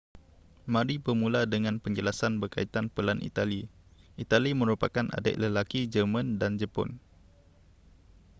mari 0.73 0.95
bermula 1.05 1.41
dengan 1.53 1.75
penjelasan 1.83 2.33
berkaitan 2.41 2.85
pelan 2.95 3.19
itali 3.29 3.61
itali 4.23 4.49
merupakan 4.61 5.05
adik 5.17 5.35
lelaki 5.43 5.81
jerman 5.93 6.27
dan 6.41 6.51
jepun 6.61 6.89